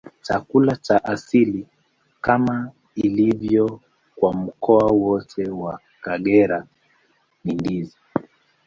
[0.21, 1.67] Chakula cha asili,
[2.21, 3.79] kama ilivyo
[4.15, 6.67] kwa mkoa wote wa Kagera,
[7.43, 7.97] ni ndizi.